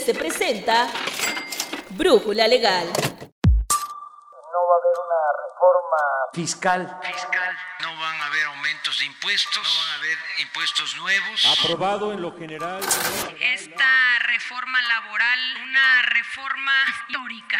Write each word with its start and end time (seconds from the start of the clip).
se 0.00 0.14
presenta 0.14 0.88
Brújula 1.90 2.48
Legal. 2.48 2.86
No 2.86 2.92
va 4.68 4.74
a 4.74 4.78
haber 4.80 4.96
una 5.04 5.20
reforma 5.44 6.00
fiscal. 6.32 6.98
Fiscal. 7.02 7.56
No 7.82 7.88
van 8.00 8.20
a 8.20 8.26
haber 8.26 8.44
aumentos 8.46 8.98
de 8.98 9.04
impuestos. 9.06 9.62
No 9.62 9.80
van 9.80 9.90
a 9.90 9.94
haber 9.96 10.18
impuestos 10.40 10.96
nuevos. 10.96 11.58
Aprobado 11.60 12.12
en 12.12 12.22
lo 12.22 12.36
general. 12.36 12.80
Esta 13.40 14.18
reforma 14.26 14.78
laboral, 14.88 15.38
una 15.62 16.02
reforma 16.02 16.72
histórica. 16.88 17.58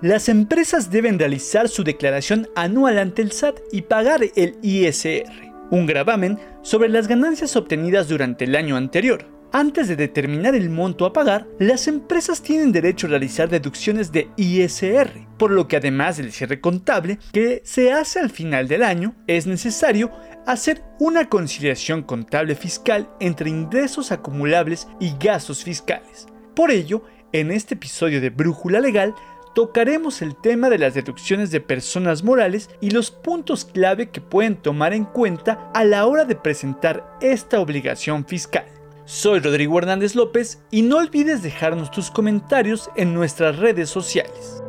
Las 0.00 0.28
empresas 0.28 0.90
deben 0.90 1.18
realizar 1.18 1.68
su 1.68 1.84
declaración 1.84 2.48
anual 2.56 2.98
ante 2.98 3.22
el 3.22 3.32
SAT 3.32 3.60
y 3.70 3.82
pagar 3.82 4.22
el 4.34 4.58
ISR, 4.62 5.53
un 5.74 5.86
gravamen 5.86 6.38
sobre 6.62 6.88
las 6.88 7.08
ganancias 7.08 7.56
obtenidas 7.56 8.08
durante 8.08 8.44
el 8.44 8.56
año 8.56 8.76
anterior. 8.76 9.26
Antes 9.52 9.86
de 9.86 9.94
determinar 9.94 10.54
el 10.54 10.68
monto 10.68 11.06
a 11.06 11.12
pagar, 11.12 11.46
las 11.60 11.86
empresas 11.86 12.42
tienen 12.42 12.72
derecho 12.72 13.06
a 13.06 13.10
realizar 13.10 13.48
deducciones 13.48 14.10
de 14.10 14.28
ISR, 14.36 15.28
por 15.38 15.52
lo 15.52 15.68
que 15.68 15.76
además 15.76 16.16
del 16.16 16.32
cierre 16.32 16.60
contable 16.60 17.18
que 17.32 17.62
se 17.64 17.92
hace 17.92 18.18
al 18.18 18.30
final 18.30 18.66
del 18.66 18.82
año, 18.82 19.14
es 19.28 19.46
necesario 19.46 20.10
hacer 20.46 20.82
una 20.98 21.28
conciliación 21.28 22.02
contable 22.02 22.56
fiscal 22.56 23.08
entre 23.20 23.48
ingresos 23.48 24.10
acumulables 24.10 24.88
y 24.98 25.12
gastos 25.20 25.62
fiscales. 25.62 26.26
Por 26.56 26.72
ello, 26.72 27.04
en 27.32 27.50
este 27.50 27.74
episodio 27.74 28.20
de 28.20 28.30
Brújula 28.30 28.80
Legal, 28.80 29.14
tocaremos 29.54 30.20
el 30.20 30.34
tema 30.34 30.68
de 30.68 30.78
las 30.78 30.94
deducciones 30.94 31.50
de 31.50 31.60
personas 31.60 32.24
morales 32.24 32.68
y 32.80 32.90
los 32.90 33.10
puntos 33.10 33.64
clave 33.64 34.10
que 34.10 34.20
pueden 34.20 34.56
tomar 34.56 34.92
en 34.92 35.04
cuenta 35.04 35.70
a 35.72 35.84
la 35.84 36.06
hora 36.06 36.24
de 36.24 36.34
presentar 36.34 37.16
esta 37.20 37.60
obligación 37.60 38.26
fiscal. 38.26 38.66
Soy 39.04 39.38
Rodrigo 39.38 39.78
Hernández 39.78 40.14
López 40.14 40.62
y 40.70 40.82
no 40.82 40.96
olvides 40.96 41.42
dejarnos 41.42 41.90
tus 41.90 42.10
comentarios 42.10 42.90
en 42.96 43.14
nuestras 43.14 43.58
redes 43.58 43.88
sociales. 43.88 44.62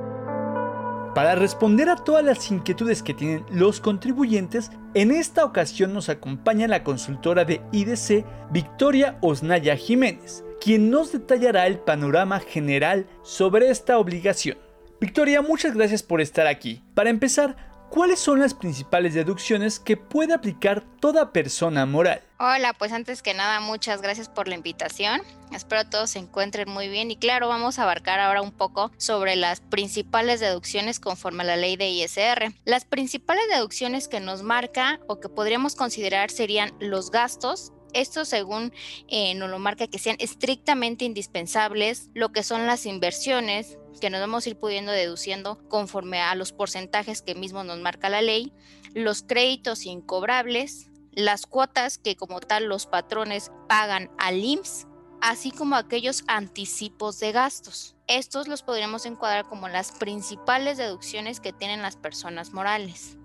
Para 1.15 1.35
responder 1.35 1.89
a 1.89 1.95
todas 1.95 2.25
las 2.25 2.51
inquietudes 2.51 3.01
que 3.01 3.13
tienen 3.13 3.45
los 3.49 3.79
contribuyentes, 3.79 4.69
en 4.93 5.11
esta 5.11 5.45
ocasión 5.45 5.93
nos 5.93 6.09
acompaña 6.09 6.67
la 6.67 6.83
consultora 6.83 7.45
de 7.45 7.61
IDC, 7.71 8.25
Victoria 8.51 9.17
Osnaya 9.21 9.77
Jiménez, 9.77 10.43
quien 10.59 10.89
nos 10.89 11.13
detallará 11.13 11.67
el 11.67 11.79
panorama 11.79 12.41
general 12.41 13.07
sobre 13.23 13.69
esta 13.69 13.97
obligación. 13.97 14.64
Victoria, 14.99 15.41
muchas 15.41 15.73
gracias 15.73 16.03
por 16.03 16.21
estar 16.21 16.47
aquí. 16.47 16.81
Para 16.93 17.09
empezar, 17.09 17.55
¿cuáles 17.89 18.19
son 18.19 18.39
las 18.39 18.53
principales 18.53 19.13
deducciones 19.13 19.79
que 19.79 19.97
puede 19.97 20.33
aplicar 20.33 20.83
toda 21.01 21.33
persona 21.33 21.85
moral? 21.85 22.21
Hola, 22.39 22.73
pues 22.73 22.91
antes 22.91 23.21
que 23.21 23.33
nada, 23.33 23.59
muchas 23.59 24.01
gracias 24.01 24.29
por 24.29 24.47
la 24.47 24.55
invitación. 24.55 25.21
Espero 25.53 25.87
todos 25.89 26.09
se 26.09 26.19
encuentren 26.19 26.69
muy 26.69 26.89
bien 26.89 27.11
y 27.11 27.17
claro, 27.17 27.47
vamos 27.47 27.77
a 27.77 27.83
abarcar 27.83 28.19
ahora 28.19 28.41
un 28.41 28.51
poco 28.51 28.91
sobre 28.97 29.35
las 29.35 29.61
principales 29.61 30.39
deducciones 30.39 30.99
conforme 30.99 31.43
a 31.43 31.47
la 31.47 31.55
ley 31.55 31.77
de 31.77 31.89
ISR. 31.89 32.53
Las 32.65 32.85
principales 32.85 33.45
deducciones 33.49 34.07
que 34.07 34.19
nos 34.19 34.43
marca 34.43 34.99
o 35.07 35.19
que 35.19 35.29
podríamos 35.29 35.75
considerar 35.75 36.29
serían 36.29 36.73
los 36.79 37.11
gastos, 37.11 37.71
esto 37.95 38.25
según 38.25 38.73
eh, 39.07 39.33
nos 39.35 39.49
lo 39.49 39.57
marca 39.57 39.87
que 39.87 39.99
sean 39.99 40.17
estrictamente 40.19 41.05
indispensables, 41.05 42.09
lo 42.13 42.31
que 42.31 42.43
son 42.43 42.67
las 42.67 42.85
inversiones, 42.85 43.77
que 43.99 44.09
nos 44.09 44.19
vamos 44.19 44.45
a 44.45 44.49
ir 44.49 44.57
pudiendo 44.57 44.91
deduciendo 44.91 45.67
conforme 45.69 46.21
a 46.21 46.35
los 46.35 46.51
porcentajes 46.51 47.21
que 47.21 47.33
mismo 47.35 47.63
nos 47.63 47.79
marca 47.79 48.09
la 48.09 48.21
ley, 48.21 48.53
los 48.93 49.23
créditos 49.23 49.85
incobrables, 49.85 50.89
las 51.11 51.45
cuotas 51.45 51.97
que 51.97 52.15
como 52.15 52.41
tal 52.41 52.65
los 52.65 52.85
patrones 52.85 53.51
pagan 53.67 54.11
al 54.17 54.43
IMSS, 54.43 54.87
así 55.21 55.51
como 55.51 55.75
aquellos 55.75 56.23
anticipos 56.27 57.19
de 57.19 57.31
gastos. 57.31 57.95
Estos 58.07 58.47
los 58.47 58.61
podríamos 58.61 59.05
encuadrar 59.05 59.47
como 59.47 59.69
las 59.69 59.91
principales 59.93 60.77
deducciones 60.77 61.39
que 61.39 61.53
tienen 61.53 61.81
las 61.81 61.95
personas 61.95 62.53
morales. 62.53 63.17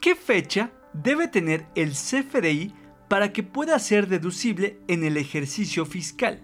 ¿Qué 0.00 0.14
fecha 0.14 0.70
debe 0.92 1.26
tener 1.26 1.66
el 1.74 1.92
CFDI 1.92 2.72
para 3.08 3.32
que 3.32 3.42
pueda 3.42 3.78
ser 3.78 4.08
deducible 4.08 4.78
en 4.88 5.04
el 5.04 5.16
ejercicio 5.16 5.86
fiscal? 5.86 6.42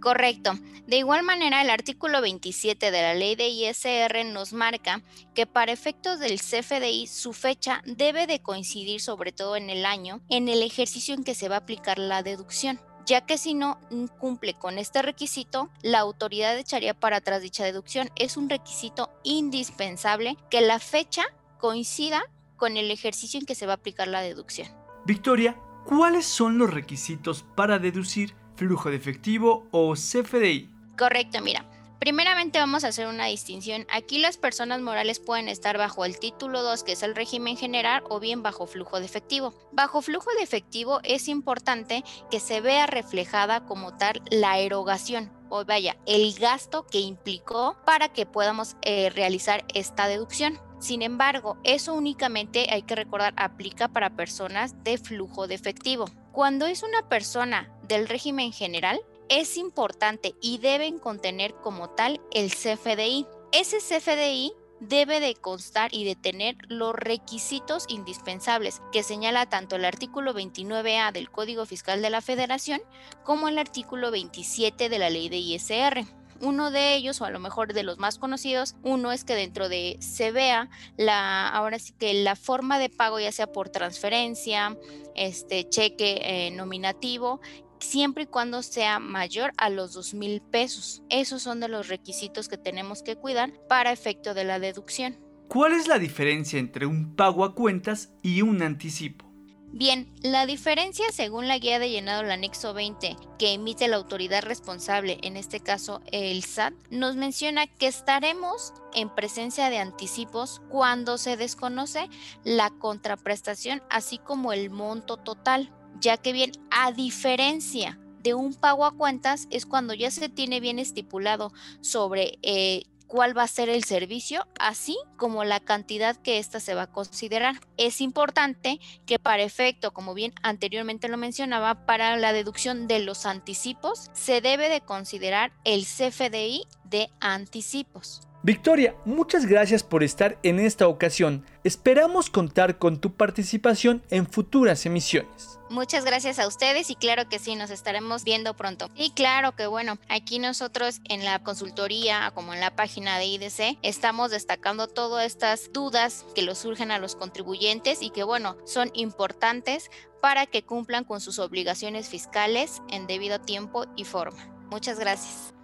Correcto. 0.00 0.52
De 0.86 0.96
igual 0.96 1.24
manera, 1.24 1.60
el 1.60 1.70
artículo 1.70 2.20
27 2.20 2.90
de 2.90 3.02
la 3.02 3.14
ley 3.14 3.34
de 3.34 3.48
ISR 3.48 4.24
nos 4.26 4.52
marca 4.52 5.02
que 5.34 5.46
para 5.46 5.72
efectos 5.72 6.20
del 6.20 6.38
CFDI 6.40 7.06
su 7.08 7.32
fecha 7.32 7.82
debe 7.84 8.26
de 8.26 8.40
coincidir 8.40 9.00
sobre 9.00 9.32
todo 9.32 9.56
en 9.56 9.70
el 9.70 9.84
año 9.84 10.20
en 10.28 10.48
el 10.48 10.62
ejercicio 10.62 11.14
en 11.14 11.24
que 11.24 11.34
se 11.34 11.48
va 11.48 11.56
a 11.56 11.58
aplicar 11.58 11.98
la 11.98 12.22
deducción 12.22 12.80
ya 13.08 13.22
que 13.22 13.38
si 13.38 13.54
no 13.54 13.80
cumple 14.18 14.52
con 14.52 14.76
este 14.76 15.00
requisito, 15.00 15.70
la 15.80 15.98
autoridad 16.00 16.58
echaría 16.58 16.92
para 16.92 17.16
atrás 17.16 17.40
dicha 17.40 17.64
deducción. 17.64 18.10
Es 18.16 18.36
un 18.36 18.50
requisito 18.50 19.10
indispensable 19.24 20.36
que 20.50 20.60
la 20.60 20.78
fecha 20.78 21.22
coincida 21.58 22.22
con 22.58 22.76
el 22.76 22.90
ejercicio 22.90 23.40
en 23.40 23.46
que 23.46 23.54
se 23.54 23.64
va 23.64 23.72
a 23.72 23.76
aplicar 23.76 24.08
la 24.08 24.20
deducción. 24.20 24.68
Victoria, 25.06 25.56
¿cuáles 25.88 26.26
son 26.26 26.58
los 26.58 26.70
requisitos 26.70 27.46
para 27.54 27.78
deducir 27.78 28.34
flujo 28.56 28.90
de 28.90 28.96
efectivo 28.96 29.66
o 29.70 29.94
CFDI? 29.94 30.68
Correcto, 30.98 31.40
mira. 31.40 31.64
Primeramente 31.98 32.58
vamos 32.58 32.84
a 32.84 32.88
hacer 32.88 33.06
una 33.06 33.24
distinción. 33.24 33.86
Aquí 33.90 34.18
las 34.18 34.36
personas 34.36 34.80
morales 34.82 35.18
pueden 35.18 35.48
estar 35.48 35.78
bajo 35.78 36.04
el 36.04 36.18
título 36.20 36.62
2, 36.62 36.84
que 36.84 36.92
es 36.92 37.02
el 37.02 37.16
régimen 37.16 37.56
general, 37.56 38.04
o 38.08 38.20
bien 38.20 38.42
bajo 38.42 38.66
flujo 38.66 39.00
de 39.00 39.06
efectivo. 39.06 39.54
Bajo 39.72 40.02
flujo 40.02 40.30
de 40.36 40.42
efectivo 40.42 41.00
es 41.04 41.26
importante 41.26 42.04
que 42.30 42.38
se 42.38 42.60
vea 42.60 42.86
reflejada 42.86 43.64
como 43.64 43.96
tal 43.96 44.22
la 44.30 44.58
erogación, 44.58 45.32
o 45.48 45.64
vaya, 45.64 45.96
el 46.06 46.34
gasto 46.38 46.86
que 46.86 47.00
implicó 47.00 47.76
para 47.84 48.10
que 48.10 48.26
podamos 48.26 48.76
eh, 48.82 49.10
realizar 49.10 49.64
esta 49.74 50.06
deducción. 50.06 50.60
Sin 50.78 51.02
embargo, 51.02 51.58
eso 51.64 51.94
únicamente 51.94 52.68
hay 52.70 52.82
que 52.82 52.94
recordar 52.94 53.34
aplica 53.36 53.88
para 53.88 54.10
personas 54.10 54.82
de 54.84 54.98
flujo 54.98 55.46
de 55.46 55.54
efectivo. 55.54 56.06
Cuando 56.32 56.66
es 56.66 56.82
una 56.82 57.08
persona 57.08 57.68
del 57.82 58.08
régimen 58.08 58.52
general, 58.52 59.00
es 59.28 59.56
importante 59.56 60.34
y 60.40 60.58
deben 60.58 60.98
contener 60.98 61.54
como 61.56 61.90
tal 61.90 62.20
el 62.32 62.50
CFDI. 62.50 63.26
Ese 63.52 63.78
CFDI 63.78 64.52
debe 64.80 65.20
de 65.20 65.34
constar 65.34 65.92
y 65.92 66.04
de 66.04 66.14
tener 66.14 66.56
los 66.68 66.94
requisitos 66.94 67.84
indispensables 67.88 68.80
que 68.92 69.02
señala 69.02 69.46
tanto 69.46 69.76
el 69.76 69.84
artículo 69.84 70.34
29A 70.34 71.12
del 71.12 71.30
Código 71.30 71.66
Fiscal 71.66 72.02
de 72.02 72.10
la 72.10 72.20
Federación 72.20 72.80
como 73.24 73.48
el 73.48 73.58
artículo 73.58 74.10
27 74.10 74.88
de 74.88 74.98
la 74.98 75.10
Ley 75.10 75.28
de 75.28 75.38
ISR. 75.38 76.04
Uno 76.40 76.70
de 76.70 76.94
ellos, 76.94 77.20
o 77.20 77.24
a 77.24 77.30
lo 77.30 77.40
mejor 77.40 77.72
de 77.72 77.82
los 77.82 77.98
más 77.98 78.18
conocidos, 78.18 78.76
uno 78.82 79.12
es 79.12 79.24
que 79.24 79.34
dentro 79.34 79.68
de 79.68 79.98
CBA, 80.00 80.70
la, 80.96 81.48
ahora 81.48 81.78
sí 81.78 81.92
que 81.98 82.14
la 82.14 82.36
forma 82.36 82.78
de 82.78 82.88
pago, 82.90 83.18
ya 83.18 83.32
sea 83.32 83.48
por 83.48 83.70
transferencia, 83.70 84.76
este 85.14 85.68
cheque 85.68 86.20
eh, 86.22 86.50
nominativo, 86.52 87.40
siempre 87.80 88.24
y 88.24 88.26
cuando 88.26 88.62
sea 88.62 88.98
mayor 88.98 89.52
a 89.56 89.70
los 89.70 89.92
dos 89.92 90.14
mil 90.14 90.40
pesos. 90.40 91.02
Esos 91.10 91.42
son 91.42 91.60
de 91.60 91.68
los 91.68 91.88
requisitos 91.88 92.48
que 92.48 92.58
tenemos 92.58 93.02
que 93.02 93.16
cuidar 93.16 93.52
para 93.68 93.92
efecto 93.92 94.34
de 94.34 94.44
la 94.44 94.58
deducción. 94.58 95.18
¿Cuál 95.48 95.72
es 95.72 95.88
la 95.88 95.98
diferencia 95.98 96.58
entre 96.58 96.86
un 96.86 97.16
pago 97.16 97.44
a 97.44 97.54
cuentas 97.54 98.12
y 98.22 98.42
un 98.42 98.62
anticipo? 98.62 99.27
Bien, 99.70 100.10
la 100.22 100.46
diferencia 100.46 101.04
según 101.12 101.46
la 101.46 101.58
guía 101.58 101.78
de 101.78 101.90
llenado 101.90 102.22
del 102.22 102.30
anexo 102.30 102.72
20 102.72 103.16
que 103.38 103.52
emite 103.52 103.86
la 103.86 103.96
autoridad 103.96 104.42
responsable, 104.42 105.18
en 105.22 105.36
este 105.36 105.60
caso 105.60 106.00
el 106.10 106.42
SAT, 106.42 106.72
nos 106.90 107.16
menciona 107.16 107.66
que 107.66 107.86
estaremos 107.86 108.72
en 108.94 109.14
presencia 109.14 109.68
de 109.68 109.78
anticipos 109.78 110.62
cuando 110.70 111.18
se 111.18 111.36
desconoce 111.36 112.08
la 112.44 112.70
contraprestación 112.70 113.82
así 113.90 114.18
como 114.18 114.52
el 114.54 114.70
monto 114.70 115.18
total, 115.18 115.70
ya 116.00 116.16
que 116.16 116.32
bien, 116.32 116.52
a 116.70 116.90
diferencia 116.92 117.98
de 118.22 118.34
un 118.34 118.54
pago 118.54 118.86
a 118.86 118.92
cuentas 118.92 119.46
es 119.50 119.66
cuando 119.66 119.92
ya 119.92 120.10
se 120.10 120.28
tiene 120.28 120.60
bien 120.60 120.78
estipulado 120.78 121.52
sobre 121.82 122.38
eh, 122.42 122.84
cuál 123.08 123.36
va 123.36 123.42
a 123.42 123.48
ser 123.48 123.68
el 123.68 123.82
servicio, 123.84 124.46
así 124.60 124.96
como 125.16 125.42
la 125.44 125.60
cantidad 125.60 126.16
que 126.16 126.38
ésta 126.38 126.60
se 126.60 126.74
va 126.74 126.82
a 126.82 126.92
considerar. 126.92 127.56
Es 127.76 128.00
importante 128.00 128.78
que 129.06 129.18
para 129.18 129.42
efecto, 129.42 129.92
como 129.92 130.14
bien 130.14 130.32
anteriormente 130.42 131.08
lo 131.08 131.16
mencionaba, 131.16 131.86
para 131.86 132.16
la 132.16 132.32
deducción 132.32 132.86
de 132.86 133.00
los 133.00 133.26
anticipos 133.26 134.10
se 134.12 134.40
debe 134.40 134.68
de 134.68 134.82
considerar 134.82 135.52
el 135.64 135.84
CFDI 135.84 136.66
de 136.84 137.10
anticipos. 137.20 138.27
Victoria, 138.44 138.94
muchas 139.04 139.46
gracias 139.46 139.82
por 139.82 140.04
estar 140.04 140.38
en 140.44 140.60
esta 140.60 140.86
ocasión. 140.86 141.44
Esperamos 141.64 142.30
contar 142.30 142.78
con 142.78 143.00
tu 143.00 143.14
participación 143.14 144.02
en 144.10 144.28
futuras 144.28 144.86
emisiones. 144.86 145.58
Muchas 145.70 146.04
gracias 146.04 146.38
a 146.38 146.46
ustedes 146.46 146.88
y 146.88 146.94
claro 146.94 147.28
que 147.28 147.40
sí, 147.40 147.56
nos 147.56 147.70
estaremos 147.70 148.22
viendo 148.22 148.54
pronto. 148.54 148.90
Y 148.94 149.10
claro 149.10 149.56
que 149.56 149.66
bueno, 149.66 149.98
aquí 150.08 150.38
nosotros 150.38 151.00
en 151.08 151.24
la 151.24 151.42
consultoría, 151.42 152.30
como 152.32 152.54
en 152.54 152.60
la 152.60 152.76
página 152.76 153.18
de 153.18 153.26
IDC, 153.26 153.78
estamos 153.82 154.30
destacando 154.30 154.86
todas 154.86 155.26
estas 155.26 155.72
dudas 155.72 156.24
que 156.36 156.42
los 156.42 156.58
surgen 156.58 156.92
a 156.92 157.00
los 157.00 157.16
contribuyentes 157.16 158.02
y 158.02 158.10
que 158.10 158.22
bueno, 158.22 158.56
son 158.64 158.90
importantes 158.94 159.90
para 160.22 160.46
que 160.46 160.62
cumplan 160.62 161.02
con 161.02 161.20
sus 161.20 161.40
obligaciones 161.40 162.08
fiscales 162.08 162.82
en 162.88 163.08
debido 163.08 163.40
tiempo 163.40 163.84
y 163.96 164.04
forma. 164.04 164.46
Muchas 164.70 164.98
gracias. 165.00 165.57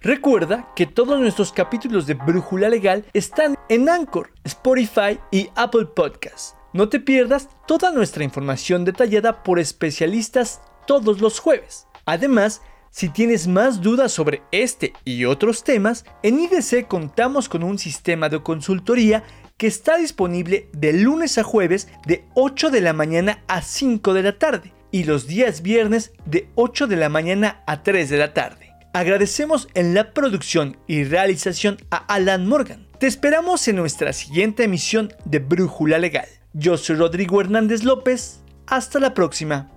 Recuerda 0.00 0.72
que 0.76 0.86
todos 0.86 1.18
nuestros 1.18 1.52
capítulos 1.52 2.06
de 2.06 2.14
Brújula 2.14 2.68
Legal 2.68 3.04
están 3.14 3.56
en 3.68 3.88
Anchor, 3.88 4.30
Spotify 4.44 5.18
y 5.32 5.48
Apple 5.56 5.86
Podcasts. 5.86 6.54
No 6.72 6.88
te 6.88 7.00
pierdas 7.00 7.48
toda 7.66 7.90
nuestra 7.90 8.22
información 8.22 8.84
detallada 8.84 9.42
por 9.42 9.58
especialistas 9.58 10.60
todos 10.86 11.20
los 11.20 11.40
jueves. 11.40 11.88
Además, 12.06 12.62
si 12.90 13.08
tienes 13.08 13.48
más 13.48 13.82
dudas 13.82 14.12
sobre 14.12 14.42
este 14.52 14.92
y 15.04 15.24
otros 15.24 15.64
temas, 15.64 16.04
en 16.22 16.38
IDC 16.38 16.86
contamos 16.86 17.48
con 17.48 17.64
un 17.64 17.76
sistema 17.76 18.28
de 18.28 18.40
consultoría 18.40 19.24
que 19.56 19.66
está 19.66 19.96
disponible 19.96 20.68
de 20.74 20.92
lunes 20.92 21.38
a 21.38 21.42
jueves 21.42 21.88
de 22.06 22.24
8 22.34 22.70
de 22.70 22.80
la 22.82 22.92
mañana 22.92 23.42
a 23.48 23.62
5 23.62 24.14
de 24.14 24.22
la 24.22 24.38
tarde 24.38 24.72
y 24.92 25.04
los 25.04 25.26
días 25.26 25.60
viernes 25.60 26.12
de 26.24 26.48
8 26.54 26.86
de 26.86 26.96
la 26.96 27.08
mañana 27.08 27.64
a 27.66 27.82
3 27.82 28.08
de 28.08 28.16
la 28.16 28.32
tarde. 28.32 28.67
Agradecemos 28.92 29.68
en 29.74 29.94
la 29.94 30.12
producción 30.12 30.76
y 30.86 31.04
realización 31.04 31.78
a 31.90 31.96
Alan 31.96 32.46
Morgan. 32.46 32.86
Te 32.98 33.06
esperamos 33.06 33.68
en 33.68 33.76
nuestra 33.76 34.12
siguiente 34.12 34.64
emisión 34.64 35.12
de 35.24 35.38
Brújula 35.38 35.98
Legal. 35.98 36.26
Yo 36.52 36.76
soy 36.76 36.96
Rodrigo 36.96 37.40
Hernández 37.40 37.84
López. 37.84 38.40
Hasta 38.66 38.98
la 38.98 39.14
próxima. 39.14 39.70